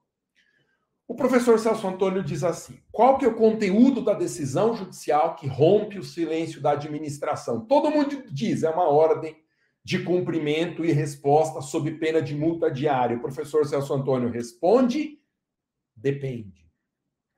O 1.08 1.16
professor 1.16 1.58
Celso 1.58 1.88
Antônio 1.88 2.24
diz 2.24 2.44
assim: 2.44 2.80
qual 2.92 3.18
que 3.18 3.26
é 3.26 3.28
o 3.28 3.36
conteúdo 3.36 4.02
da 4.02 4.14
decisão 4.14 4.76
judicial 4.76 5.36
que 5.36 5.48
rompe 5.48 5.98
o 5.98 6.04
silêncio 6.04 6.62
da 6.62 6.72
administração? 6.72 7.66
Todo 7.66 7.90
mundo 7.90 8.24
diz, 8.32 8.64
é 8.64 8.70
uma 8.70 8.88
ordem 8.88 9.36
de 9.84 10.04
cumprimento 10.04 10.86
e 10.86 10.92
resposta 10.92 11.62
sob 11.62 11.92
pena 11.94 12.22
de 12.22 12.36
multa 12.36 12.70
diária. 12.70 13.18
O 13.18 13.22
professor 13.22 13.66
Celso 13.66 13.94
Antônio 13.94 14.30
responde: 14.30 15.20
depende. 15.96 16.70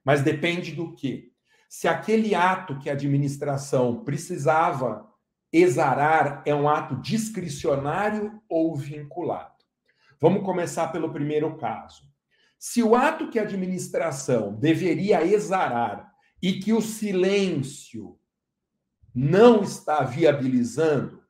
Mas 0.04 0.22
depende 0.22 0.74
do 0.74 0.94
quê? 0.94 1.32
Se 1.70 1.88
aquele 1.88 2.36
ato 2.36 2.78
que 2.80 2.90
a 2.90 2.94
administração 2.94 4.04
precisava 4.04 5.11
exarar 5.52 6.42
é 6.46 6.56
um 6.56 6.70
ato 6.70 6.96
discricionário 6.96 8.42
ou 8.48 8.76
vinculado. 8.76 9.52
Vamos 10.20 10.44
começar 10.44 10.88
pelo 10.90 11.12
primeiro 11.12 11.58
caso. 11.58 12.04
Se 12.58 12.84
o 12.84 12.96
ato 12.96 13.30
que 13.30 13.40
a 13.40 13.44
administração 13.44 14.54
deveria 14.54 15.26
exarar 15.26 16.12
e 16.42 16.60
que 16.60 16.72
o 16.72 16.82
silêncio 16.82 18.20
não 19.14 19.62
está 19.62 20.04
viabilizando, 20.04 21.22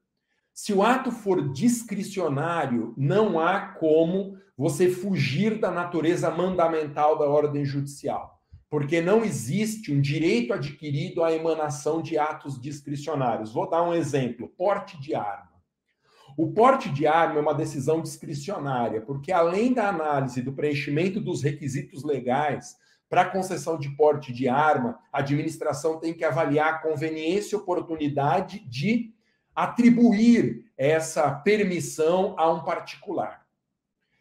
se 0.53 0.73
o 0.73 0.83
ato 0.83 1.11
for 1.11 1.51
discricionário, 1.53 2.93
não 2.97 3.39
há 3.39 3.61
como 3.61 4.37
você 4.57 4.89
fugir 4.89 5.57
da 5.57 5.71
natureza 5.71 6.29
mandamental 6.29 7.17
da 7.17 7.25
ordem 7.25 7.65
judicial 7.65 8.40
porque 8.71 9.01
não 9.01 9.25
existe 9.25 9.93
um 9.93 9.99
direito 9.99 10.53
adquirido 10.53 11.25
à 11.25 11.33
emanação 11.33 12.01
de 12.01 12.17
atos 12.17 12.57
discricionários. 12.57 13.51
Vou 13.51 13.69
dar 13.69 13.83
um 13.83 13.93
exemplo: 13.93 14.47
porte 14.47 14.99
de 14.99 15.13
arma. 15.13 15.51
O 16.37 16.53
porte 16.53 16.87
de 16.89 17.05
arma 17.05 17.37
é 17.37 17.41
uma 17.41 17.53
decisão 17.53 18.01
discricionária, 18.01 19.01
porque 19.01 19.33
além 19.33 19.73
da 19.73 19.89
análise 19.89 20.41
do 20.41 20.53
preenchimento 20.53 21.19
dos 21.19 21.43
requisitos 21.43 22.05
legais 22.05 22.77
para 23.09 23.25
concessão 23.25 23.77
de 23.77 23.89
porte 23.89 24.31
de 24.31 24.47
arma, 24.47 24.97
a 25.11 25.19
administração 25.19 25.99
tem 25.99 26.13
que 26.13 26.23
avaliar 26.23 26.75
a 26.75 26.77
conveniência 26.77 27.57
e 27.57 27.59
oportunidade 27.59 28.59
de 28.69 29.13
atribuir 29.53 30.71
essa 30.77 31.29
permissão 31.29 32.35
a 32.37 32.49
um 32.49 32.63
particular. 32.63 33.45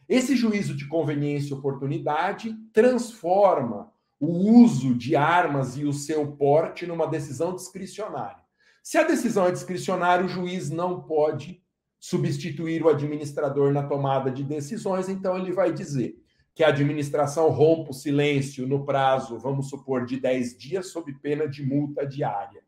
Esse 0.08 0.34
juízo 0.34 0.74
de 0.74 0.88
conveniência 0.88 1.50
e 1.50 1.56
oportunidade 1.56 2.52
transforma 2.72 3.92
o 4.20 4.60
uso 4.62 4.94
de 4.94 5.16
armas 5.16 5.78
e 5.78 5.84
o 5.84 5.92
seu 5.92 6.32
porte 6.32 6.86
numa 6.86 7.06
decisão 7.06 7.54
discricionária. 7.54 8.44
Se 8.82 8.98
a 8.98 9.02
decisão 9.02 9.46
é 9.46 9.50
discricionária, 9.50 10.24
o 10.24 10.28
juiz 10.28 10.70
não 10.70 11.00
pode 11.00 11.62
substituir 11.98 12.82
o 12.82 12.88
administrador 12.88 13.72
na 13.72 13.82
tomada 13.82 14.30
de 14.30 14.44
decisões, 14.44 15.08
então 15.08 15.36
ele 15.38 15.52
vai 15.52 15.72
dizer 15.72 16.22
que 16.54 16.64
a 16.64 16.68
administração 16.68 17.48
rompa 17.48 17.90
o 17.90 17.94
silêncio 17.94 18.66
no 18.66 18.84
prazo, 18.84 19.38
vamos 19.38 19.70
supor, 19.70 20.04
de 20.04 20.18
10 20.18 20.58
dias, 20.58 20.88
sob 20.88 21.12
pena 21.20 21.48
de 21.48 21.64
multa 21.64 22.06
diária. 22.06 22.62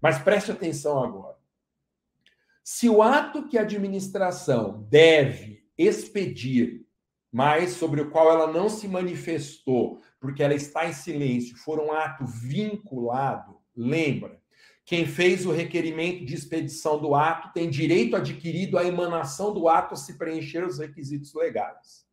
Mas 0.00 0.18
preste 0.18 0.50
atenção 0.50 1.02
agora. 1.02 1.36
Se 2.64 2.88
o 2.88 3.02
ato 3.02 3.46
que 3.46 3.56
a 3.56 3.62
administração 3.62 4.84
deve 4.88 5.64
expedir, 5.78 6.86
mas 7.30 7.72
sobre 7.72 8.00
o 8.00 8.10
qual 8.10 8.30
ela 8.30 8.52
não 8.52 8.68
se 8.68 8.88
manifestou, 8.88 10.00
porque 10.26 10.42
ela 10.42 10.54
está 10.54 10.88
em 10.88 10.92
silêncio, 10.92 11.56
for 11.56 11.78
um 11.78 11.92
ato 11.92 12.26
vinculado, 12.26 13.60
lembra, 13.76 14.40
quem 14.84 15.06
fez 15.06 15.46
o 15.46 15.52
requerimento 15.52 16.24
de 16.24 16.34
expedição 16.34 17.00
do 17.00 17.14
ato 17.14 17.52
tem 17.52 17.70
direito 17.70 18.16
adquirido 18.16 18.76
à 18.76 18.84
emanação 18.84 19.54
do 19.54 19.68
ato 19.68 19.94
se 19.94 20.18
preencher 20.18 20.66
os 20.66 20.80
requisitos 20.80 21.32
legais. 21.32 22.04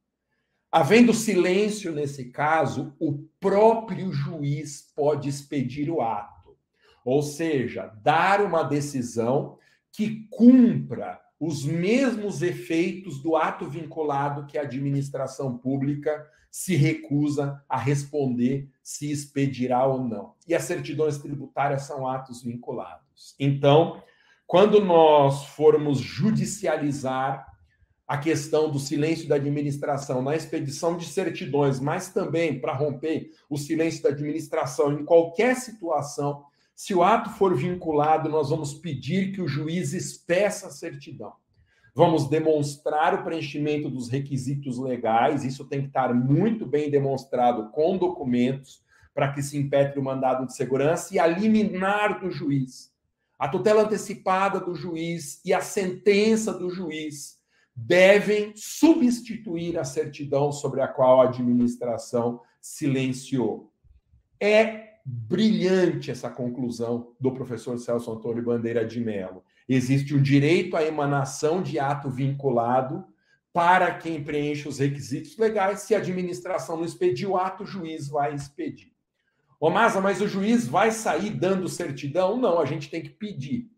Havendo 0.72 1.12
silêncio 1.12 1.92
nesse 1.92 2.26
caso, 2.26 2.96
o 3.00 3.28
próprio 3.40 4.12
juiz 4.12 4.92
pode 4.96 5.28
expedir 5.28 5.90
o 5.90 6.00
ato, 6.00 6.56
ou 7.04 7.24
seja, 7.24 7.92
dar 8.04 8.42
uma 8.42 8.62
decisão 8.62 9.58
que 9.92 10.28
cumpra 10.30 11.20
os 11.46 11.66
mesmos 11.66 12.42
efeitos 12.42 13.22
do 13.22 13.36
ato 13.36 13.68
vinculado 13.68 14.46
que 14.46 14.58
a 14.58 14.62
administração 14.62 15.58
pública 15.58 16.26
se 16.50 16.76
recusa 16.76 17.62
a 17.68 17.78
responder 17.78 18.70
se 18.82 19.12
expedirá 19.12 19.86
ou 19.86 20.04
não. 20.04 20.36
E 20.48 20.54
as 20.54 20.64
certidões 20.64 21.18
tributárias 21.18 21.84
são 21.84 22.08
atos 22.08 22.44
vinculados. 22.44 23.36
Então, 23.40 24.02
Quando 24.46 24.84
nós 24.84 25.46
formos 25.46 26.00
judicializar 26.00 27.52
a 28.08 28.18
questão 28.18 28.70
do 28.70 28.78
silêncio 28.78 29.28
da 29.28 29.36
administração 29.36 30.22
na 30.22 30.36
expedição 30.36 30.96
de 30.96 31.06
certidões, 31.06 31.80
mas 31.80 32.10
também 32.10 32.60
para 32.60 32.74
romper 32.74 33.32
o 33.50 33.58
silêncio 33.58 34.04
da 34.04 34.10
administração 34.10 34.92
em 34.94 35.06
qualquer 35.06 35.56
situação, 35.56 36.44
se 36.76 36.94
o 36.94 37.04
ato 37.04 37.30
for 37.32 37.56
vinculado, 37.56 38.30
nós 38.30 38.50
vamos 38.50 38.74
pedir 38.74 39.32
que 39.32 39.42
o 39.42 39.48
juiz 39.48 39.94
espeça 39.94 40.68
a 40.68 40.72
certidão. 40.72 41.34
Vamos 41.96 42.28
demonstrar 42.28 43.14
o 43.14 43.24
preenchimento 43.24 43.90
dos 43.90 44.10
requisitos 44.10 44.80
legais, 44.80 45.44
isso 45.44 45.66
tem 45.66 45.82
que 45.82 45.88
estar 45.88 46.14
muito 46.14 46.66
bem 46.66 46.90
demonstrado 46.90 47.70
com 47.70 47.98
documentos, 47.98 48.84
para 49.14 49.32
que 49.32 49.44
se 49.44 49.58
impetre 49.58 50.00
o 50.00 50.04
mandado 50.04 50.48
de 50.48 50.56
segurança 50.56 51.14
e 51.14 51.20
a 51.20 51.28
liminar 51.28 52.20
do 52.20 52.32
juiz. 52.32 52.92
A 53.38 53.48
tutela 53.48 53.84
antecipada 53.84 54.60
do 54.60 54.74
juiz 54.74 55.40
e 55.46 55.54
a 55.54 55.62
sentença 55.62 56.52
do 56.52 56.72
juiz 56.72 57.38
devem 57.76 58.54
substituir 58.56 59.78
a 59.78 59.84
certidão 59.84 60.52
sobre 60.52 60.82
a 60.82 60.88
qual 60.88 61.22
a 61.22 61.26
administração 61.26 62.42
silenciou. 62.60 63.72
É 64.40 64.93
brilhante 65.06 66.12
essa 66.12 66.30
conclusão 66.30 67.14
do 67.20 67.34
professor 67.34 67.78
Celso 67.78 68.12
Antônio 68.12 68.44
Bandeira 68.44 68.86
de 68.86 69.00
Mello. 69.00 69.44
Existe 69.68 70.16
o 70.16 70.22
direito 70.22 70.78
à 70.78 70.84
emanação 70.84 71.62
de 71.62 71.80
ato 71.80 72.10
vinculado 72.10 73.06
para 73.52 73.94
quem 73.96 74.24
preenche 74.24 74.68
os 74.68 74.80
requisitos 74.80 75.38
legais. 75.38 75.82
Se 75.82 75.94
a 75.94 76.00
administração 76.00 76.78
não 76.78 76.86
expedir 76.86 77.30
o 77.30 77.38
ato, 77.38 77.64
o 77.64 77.68
juiz 77.68 78.08
vai 78.08 78.34
expedir. 78.34 78.94
Ô, 79.60 79.70
Masa, 79.70 80.02
mas 80.02 80.22
o 80.22 80.28
juiz 80.28 80.68
vai 80.68 80.92
sair 80.92 81.30
dando 81.30 81.70
certidão? 81.70 82.38
Não, 82.38 82.60
a 82.60 82.66
gente 82.66 82.90
tem 82.90 83.02
que 83.02 83.10
pedir. 83.10 83.70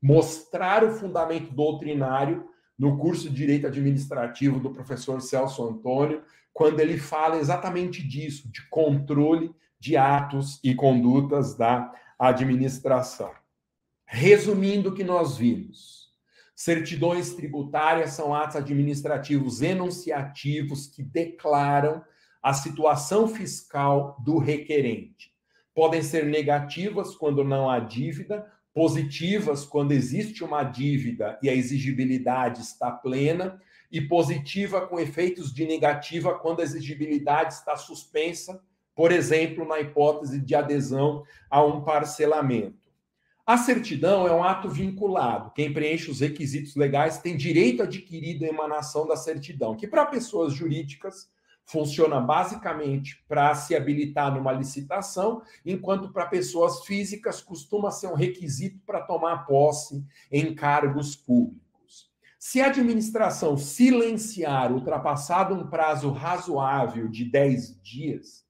Mostrar 0.00 0.84
o 0.84 0.92
fundamento 0.92 1.52
doutrinário 1.52 2.48
no 2.78 2.98
curso 2.98 3.28
de 3.28 3.36
Direito 3.36 3.66
Administrativo 3.66 4.58
do 4.58 4.72
professor 4.72 5.20
Celso 5.20 5.66
Antônio, 5.66 6.22
quando 6.52 6.80
ele 6.80 6.98
fala 6.98 7.38
exatamente 7.38 8.06
disso, 8.06 8.50
de 8.50 8.68
controle 8.68 9.54
de 9.82 9.96
atos 9.96 10.60
e 10.62 10.76
condutas 10.76 11.56
da 11.56 11.92
administração. 12.16 13.32
Resumindo 14.06 14.90
o 14.90 14.94
que 14.94 15.02
nós 15.02 15.36
vimos, 15.36 16.12
certidões 16.54 17.34
tributárias 17.34 18.12
são 18.12 18.32
atos 18.32 18.54
administrativos 18.54 19.60
enunciativos 19.60 20.86
que 20.86 21.02
declaram 21.02 22.00
a 22.40 22.54
situação 22.54 23.26
fiscal 23.26 24.16
do 24.24 24.38
requerente. 24.38 25.32
Podem 25.74 26.00
ser 26.00 26.26
negativas 26.26 27.16
quando 27.16 27.42
não 27.42 27.68
há 27.68 27.80
dívida, 27.80 28.46
positivas 28.72 29.64
quando 29.64 29.90
existe 29.90 30.44
uma 30.44 30.62
dívida 30.62 31.40
e 31.42 31.50
a 31.50 31.54
exigibilidade 31.54 32.60
está 32.60 32.88
plena, 32.92 33.60
e 33.90 34.00
positiva 34.00 34.86
com 34.86 35.00
efeitos 35.00 35.52
de 35.52 35.66
negativa 35.66 36.38
quando 36.38 36.60
a 36.60 36.62
exigibilidade 36.62 37.54
está 37.54 37.76
suspensa, 37.76 38.62
por 38.94 39.12
exemplo, 39.12 39.66
na 39.66 39.80
hipótese 39.80 40.40
de 40.40 40.54
adesão 40.54 41.24
a 41.50 41.64
um 41.64 41.82
parcelamento. 41.82 42.82
A 43.44 43.58
certidão 43.58 44.26
é 44.26 44.32
um 44.32 44.44
ato 44.44 44.68
vinculado. 44.68 45.50
Quem 45.52 45.72
preenche 45.72 46.10
os 46.10 46.20
requisitos 46.20 46.76
legais 46.76 47.18
tem 47.18 47.36
direito 47.36 47.82
adquirido 47.82 48.44
à 48.44 48.48
emanação 48.48 49.06
da 49.06 49.16
certidão, 49.16 49.76
que 49.76 49.88
para 49.88 50.06
pessoas 50.06 50.52
jurídicas 50.52 51.28
funciona 51.64 52.20
basicamente 52.20 53.22
para 53.28 53.54
se 53.54 53.74
habilitar 53.74 54.34
numa 54.34 54.52
licitação, 54.52 55.42
enquanto 55.64 56.12
para 56.12 56.26
pessoas 56.26 56.84
físicas 56.84 57.40
costuma 57.40 57.90
ser 57.90 58.08
um 58.08 58.14
requisito 58.14 58.80
para 58.86 59.00
tomar 59.00 59.46
posse 59.46 60.04
em 60.30 60.54
cargos 60.54 61.16
públicos. 61.16 62.10
Se 62.38 62.60
a 62.60 62.66
administração 62.66 63.56
silenciar, 63.56 64.72
ultrapassado 64.72 65.54
um 65.54 65.66
prazo 65.68 66.10
razoável 66.10 67.08
de 67.08 67.24
10 67.24 67.80
dias, 67.80 68.44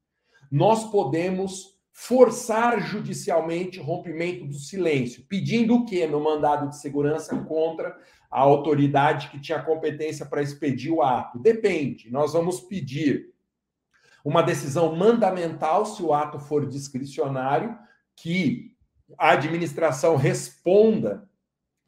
nós 0.53 0.91
podemos 0.91 1.73
forçar 1.91 2.79
judicialmente 2.81 3.81
o 3.81 3.83
rompimento 3.83 4.45
do 4.47 4.55
silêncio, 4.55 5.25
pedindo 5.27 5.75
o 5.75 5.87
quê 5.87 6.07
no 6.07 6.23
mandado 6.23 6.69
de 6.69 6.79
segurança 6.79 7.35
contra 7.45 7.97
a 8.31 8.41
autoridade 8.41 9.31
que 9.31 9.41
tinha 9.41 9.63
competência 9.63 10.27
para 10.27 10.43
expedir 10.43 10.93
o 10.93 11.01
ato? 11.01 11.39
Depende. 11.39 12.11
Nós 12.11 12.35
vamos 12.35 12.61
pedir 12.61 13.33
uma 14.23 14.43
decisão 14.43 14.95
mandamental, 14.95 15.87
se 15.87 16.03
o 16.03 16.13
ato 16.13 16.39
for 16.39 16.67
discricionário, 16.67 17.77
que 18.15 18.77
a 19.19 19.31
administração 19.31 20.17
responda 20.17 21.29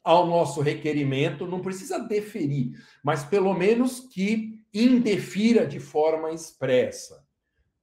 ao 0.03 0.25
nosso 0.25 0.61
requerimento, 0.61 1.47
não 1.47 1.61
precisa 1.61 1.99
deferir, 1.99 2.71
mas 3.03 3.23
pelo 3.23 3.53
menos 3.53 3.99
que 3.99 4.59
indefira 4.73 5.65
de 5.65 5.79
forma 5.79 6.31
expressa. 6.31 7.24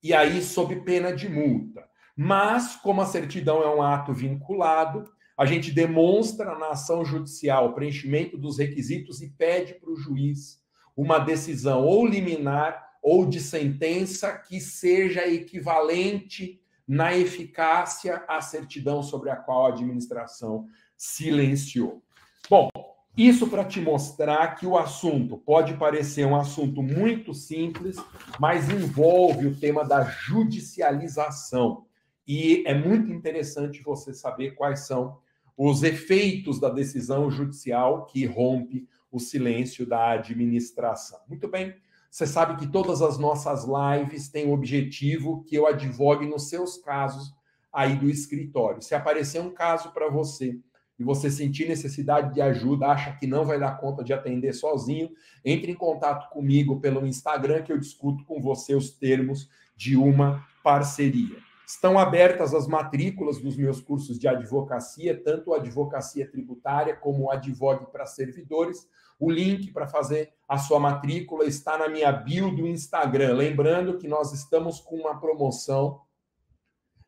E 0.03 0.13
aí, 0.13 0.43
sob 0.43 0.77
pena 0.81 1.15
de 1.15 1.29
multa. 1.29 1.89
Mas, 2.17 2.77
como 2.77 3.01
a 3.01 3.07
certidão 3.07 3.63
é 3.63 3.75
um 3.75 3.83
ato 3.83 4.13
vinculado, 4.13 5.11
a 5.37 5.47
gente 5.47 5.71
demonstra 5.71 6.59
na 6.59 6.71
ação 6.71 7.05
judicial 7.05 7.69
o 7.69 7.73
preenchimento 7.73 8.37
dos 8.37 8.59
requisitos 8.59 9.23
e 9.23 9.31
pede 9.31 9.75
para 9.75 9.91
o 9.91 9.97
juiz 9.97 10.61
uma 10.97 11.19
decisão 11.19 11.85
ou 11.85 12.07
liminar 12.07 12.87
ou 13.03 13.27
de 13.27 13.41
sentença 13.41 14.33
que 14.33 14.61
seja 14.61 15.27
equivalente 15.27 16.61
na 16.87 17.17
eficácia 17.17 18.25
à 18.29 18.41
certidão 18.41 19.03
sobre 19.03 19.31
a 19.31 19.37
qual 19.37 19.67
a 19.67 19.69
administração 19.71 20.67
silenciou. 20.97 22.03
Bom, 22.49 22.69
isso 23.17 23.47
para 23.49 23.65
te 23.65 23.81
mostrar 23.81 24.55
que 24.55 24.67
o 24.67 24.79
assunto 24.79 25.37
pode 25.37 25.75
parecer 25.75 26.27
um 26.27 26.35
assunto 26.35 26.83
muito 26.83 27.35
simples, 27.35 27.97
mas 28.41 28.71
envolve 28.71 29.47
o 29.47 29.57
tema 29.57 29.85
da 29.85 30.03
judicialização. 30.05 31.85
E 32.27 32.65
é 32.67 32.73
muito 32.73 33.13
interessante 33.13 33.83
você 33.83 34.15
saber 34.15 34.53
quais 34.53 34.87
são 34.87 35.19
os 35.57 35.83
efeitos 35.83 36.59
da 36.59 36.71
decisão 36.71 37.31
judicial 37.31 38.07
que 38.07 38.25
rompe 38.25 38.89
o 39.11 39.21
silêncio 39.21 39.87
da 39.87 40.13
administração. 40.13 41.21
Muito 41.29 41.47
bem, 41.49 41.75
você 42.11 42.27
sabe 42.27 42.57
que 42.59 42.71
todas 42.71 43.03
as 43.03 43.19
nossas 43.19 43.67
lives 43.67 44.29
têm 44.29 44.47
o 44.47 44.53
objetivo 44.53 45.45
que 45.45 45.55
eu 45.55 45.67
advogue 45.67 46.27
nos 46.27 46.49
seus 46.49 46.79
casos 46.79 47.35
aí 47.71 47.95
do 47.97 48.09
escritório. 48.09 48.83
Se 48.83 48.95
aparecer 48.95 49.41
um 49.41 49.51
caso 49.51 49.93
para 49.93 50.09
você 50.09 50.59
e 51.03 51.05
você 51.05 51.29
sentir 51.29 51.69
necessidade 51.69 52.33
de 52.33 52.41
ajuda, 52.41 52.87
acha 52.87 53.13
que 53.17 53.27
não 53.27 53.45
vai 53.45 53.59
dar 53.59 53.77
conta 53.79 54.05
de 54.05 54.13
atender 54.13 54.53
sozinho, 54.53 55.11
entre 55.45 55.73
em 55.73 55.75
contato 55.75 56.31
comigo 56.31 56.79
pelo 56.79 57.05
Instagram 57.05 57.63
que 57.63 57.73
eu 57.73 57.79
discuto 57.79 58.25
com 58.25 58.41
você 58.41 58.77
os 58.77 58.91
termos 58.91 59.51
de 59.77 59.97
uma 59.97 60.47
parceria. 60.63 61.37
Estão 61.67 61.99
abertas 61.99 62.55
as 62.55 62.69
matrículas 62.69 63.41
dos 63.41 63.57
meus 63.57 63.81
cursos 63.81 64.17
de 64.17 64.29
advocacia, 64.29 65.21
tanto 65.21 65.53
advocacia 65.53 66.31
tributária 66.31 66.95
como 66.95 67.33
advogue 67.33 67.87
para 67.91 68.07
servidores. 68.07 68.89
O 69.19 69.29
link 69.29 69.73
para 69.73 69.89
fazer 69.89 70.33
a 70.49 70.57
sua 70.57 70.79
matrícula 70.79 71.45
está 71.47 71.77
na 71.77 71.89
minha 71.89 72.13
bio 72.13 72.55
do 72.55 72.65
Instagram. 72.65 73.35
Lembrando 73.35 73.99
que 73.99 74.07
nós 74.07 74.33
estamos 74.33 74.79
com 74.79 74.97
uma 74.97 75.19
promoção 75.19 76.01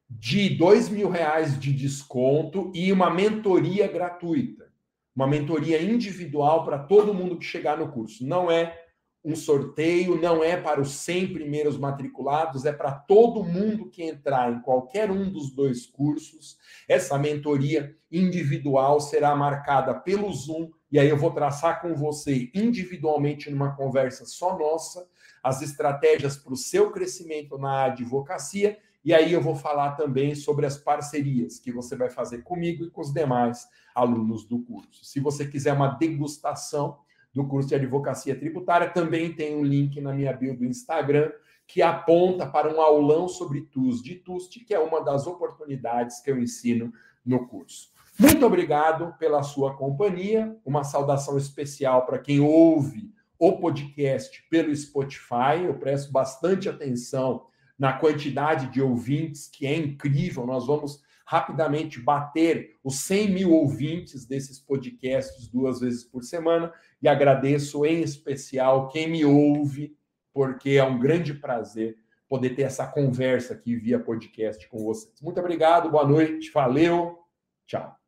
de 0.09 0.51
dois 0.51 0.89
mil 0.89 1.09
reais 1.09 1.59
de 1.59 1.73
desconto 1.73 2.71
e 2.75 2.93
uma 2.93 3.11
mentoria 3.11 3.87
gratuita. 3.89 4.73
Uma 5.15 5.27
mentoria 5.27 5.81
individual 5.81 6.65
para 6.65 6.79
todo 6.79 7.15
mundo 7.15 7.39
que 7.39 7.45
chegar 7.45 7.79
no 7.79 7.93
curso. 7.93 8.27
Não 8.27 8.51
é 8.51 8.85
um 9.25 9.35
sorteio, 9.35 10.21
não 10.21 10.45
é 10.45 10.55
para 10.55 10.81
os 10.81 10.93
100 10.97 11.33
primeiros 11.33 11.79
matriculados, 11.79 12.67
é 12.67 12.73
para 12.73 12.93
todo 12.93 13.43
mundo 13.43 13.89
que 13.89 14.03
entrar 14.03 14.53
em 14.53 14.61
qualquer 14.61 15.11
um 15.11 15.31
dos 15.31 15.51
dois 15.51 15.87
cursos. 15.87 16.59
Essa 16.87 17.17
mentoria 17.17 17.97
individual 18.13 19.01
será 19.01 19.35
marcada 19.35 19.95
pelo 19.95 20.31
Zoom, 20.31 20.71
e 20.93 20.99
aí 20.99 21.09
eu 21.09 21.17
vou 21.17 21.31
traçar 21.31 21.81
com 21.81 21.95
você 21.95 22.51
individualmente 22.55 23.51
numa 23.51 23.75
conversa 23.75 24.27
só 24.27 24.59
nossa 24.59 25.09
as 25.43 25.63
estratégias 25.63 26.37
para 26.37 26.53
o 26.53 26.57
seu 26.57 26.91
crescimento 26.91 27.57
na 27.57 27.85
advocacia, 27.85 28.79
e 29.05 29.13
aí 29.13 29.33
eu 29.33 29.41
vou 29.41 29.55
falar 29.55 29.93
também 29.93 30.35
sobre 30.35 30.65
as 30.67 30.79
parcerias 30.79 31.59
que 31.59 31.71
você 31.71 31.95
vai 31.95 32.09
fazer 32.09 32.43
comigo 32.43 32.85
e 32.85 32.91
com 32.91 33.01
os 33.01 33.13
demais 33.13 33.69
alunos 33.95 34.45
do 34.45 34.61
curso. 34.61 35.05
Se 35.05 35.21
você 35.21 35.47
quiser 35.47 35.73
uma 35.73 35.89
degustação 35.89 36.99
do 37.35 37.45
curso 37.47 37.69
de 37.69 37.75
advocacia 37.75 38.39
tributária. 38.39 38.89
Também 38.89 39.33
tem 39.33 39.57
um 39.57 39.65
link 39.65 40.01
na 40.01 40.13
minha 40.13 40.33
bio 40.33 40.57
do 40.57 40.65
Instagram 40.65 41.33
que 41.67 41.83
aponta 41.83 42.47
para 42.47 42.73
um 42.73 42.81
aulão 42.81 43.27
sobre 43.27 43.63
TUS 43.63 44.03
de 44.03 44.15
TUST, 44.15 44.61
que 44.61 44.75
é 44.75 44.79
uma 44.79 45.03
das 45.03 45.27
oportunidades 45.27 46.21
que 46.21 46.31
eu 46.31 46.39
ensino 46.39 46.93
no 47.25 47.49
curso. 47.49 47.93
Muito 48.19 48.47
obrigado 48.47 49.15
pela 49.19 49.43
sua 49.43 49.75
companhia. 49.75 50.57
Uma 50.65 50.85
saudação 50.85 51.37
especial 51.37 52.07
para 52.07 52.19
quem 52.19 52.39
ouve 52.39 53.13
o 53.39 53.53
podcast 53.59 54.47
pelo 54.49 54.75
Spotify. 54.77 55.65
Eu 55.65 55.75
presto 55.75 56.13
bastante 56.13 56.69
atenção 56.69 57.47
na 57.79 57.93
quantidade 57.93 58.73
de 58.73 58.81
ouvintes, 58.81 59.49
que 59.49 59.67
é 59.67 59.77
incrível. 59.77 60.47
Nós 60.47 60.67
vamos 60.67 61.03
rapidamente 61.27 62.01
bater 62.01 62.77
os 62.85 62.97
100 63.01 63.31
mil 63.31 63.53
ouvintes 63.53 64.27
desses 64.27 64.61
podcasts 64.61 65.49
duas 65.49 65.81
vezes 65.81 66.05
por 66.05 66.23
semana. 66.23 66.73
E 67.03 67.09
agradeço 67.09 67.85
em 67.85 68.03
especial 68.03 68.89
quem 68.89 69.09
me 69.09 69.25
ouve, 69.25 69.97
porque 70.33 70.71
é 70.71 70.85
um 70.85 70.99
grande 70.99 71.35
prazer 71.35 71.97
poder 72.29 72.51
ter 72.51 72.63
essa 72.63 72.87
conversa 72.87 73.55
aqui 73.55 73.77
via 73.77 73.99
podcast 73.99 74.67
com 74.69 74.79
vocês. 74.79 75.21
Muito 75.21 75.41
obrigado, 75.41 75.91
boa 75.91 76.07
noite, 76.07 76.51
valeu, 76.51 77.19
tchau. 77.67 78.04